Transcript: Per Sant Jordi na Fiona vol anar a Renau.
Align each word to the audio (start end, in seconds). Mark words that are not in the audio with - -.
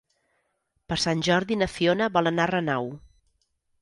Per 0.93 0.97
Sant 1.03 1.21
Jordi 1.27 1.57
na 1.63 1.69
Fiona 1.73 2.07
vol 2.17 2.31
anar 2.31 2.47
a 2.51 2.51
Renau. 2.57 2.91